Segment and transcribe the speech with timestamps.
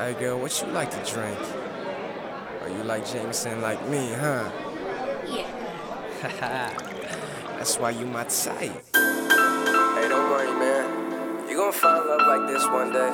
[0.00, 1.38] Hey girl, what you like to drink?
[2.62, 4.50] Are you like Jameson like me, huh?
[5.28, 5.44] Yeah.
[7.58, 8.72] That's why you my type.
[8.94, 11.50] Hey, don't worry, man.
[11.50, 13.12] You gonna find love like this one day.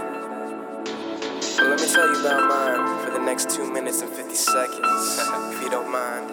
[1.59, 4.79] But let me tell you about mine for the next two minutes and 50 seconds,
[5.57, 6.31] if you don't mind.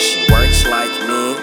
[0.00, 1.37] She works like me,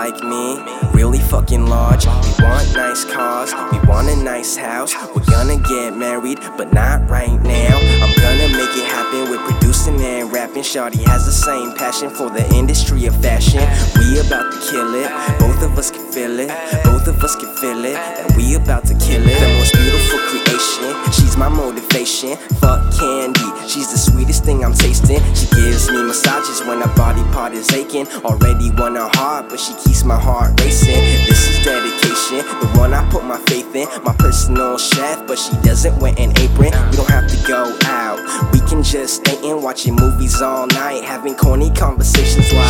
[0.00, 0.58] like me,
[0.94, 2.06] really fucking large.
[2.06, 4.94] We want nice cars, we want a nice house.
[5.14, 7.76] We're gonna get married, but not right now.
[8.02, 10.62] I'm gonna make it happen with producing and rapping.
[10.62, 13.60] Shawty has the same passion for the industry of fashion.
[13.98, 16.48] We about to kill it, both of us can feel it.
[16.82, 19.38] Both of us can feel it, and we about to kill it.
[19.38, 22.36] The most beautiful creation, she's my motivation.
[22.56, 25.20] Fuck candy, she's the sweetest thing I'm tasting.
[25.34, 26.92] She gives me massages when her
[27.40, 28.06] part is aching.
[28.22, 31.00] Already won her heart, but she keeps my heart racing.
[31.26, 33.88] This is dedication, the one I put my faith in.
[34.04, 36.72] My personal chef, but she doesn't wear an apron.
[36.90, 38.18] We don't have to go out,
[38.52, 42.69] we can just stay in watching movies all night, having corny conversations like.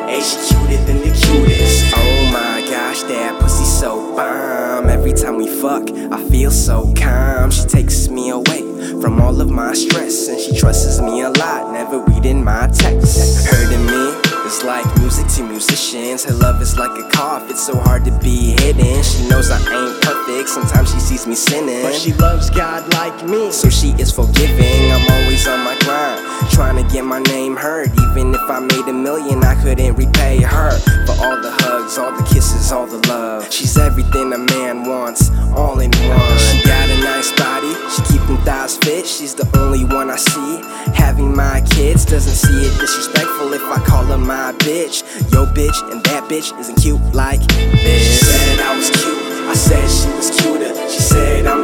[0.09, 1.93] Ay, she cuter than the cutest.
[1.95, 4.89] Oh my gosh, that pussy so bomb.
[4.89, 7.51] Every time we fuck, I feel so calm.
[7.51, 8.63] She takes me away
[9.01, 11.71] from all of my stress, and she trusts me a lot.
[11.73, 13.45] Never reading my texts.
[13.49, 14.13] To me
[14.45, 16.23] is like music to musicians.
[16.23, 19.03] Her love is like a cough, it's so hard to be hidden.
[19.03, 21.81] She knows I ain't perfect, sometimes she sees me sinning.
[21.81, 24.91] But she loves God like me, so she is forgiving.
[24.91, 27.91] I'm always on my grind, trying to get my name heard.
[28.11, 30.71] Even if I made a million, I couldn't repay her
[31.05, 33.51] for all the hugs, all the kisses, all the love.
[33.51, 36.37] She's everything a man wants, all in one.
[36.39, 39.05] She got a nice body, she keep them thighs fit.
[39.05, 40.61] She's the only one I see
[40.93, 42.05] having my kids.
[42.05, 45.03] Doesn't see it disrespectful if I call her my bitch.
[45.31, 48.19] Yo, bitch, and that bitch isn't cute like this.
[48.19, 49.14] She said I was cute,
[49.55, 50.75] I said she was cuter.
[50.89, 51.54] She said I'm